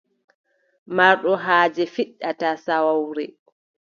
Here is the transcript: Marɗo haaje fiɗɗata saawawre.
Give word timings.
Marɗo 0.95 1.31
haaje 1.45 1.83
fiɗɗata 1.93 2.47
saawawre. 2.65 3.25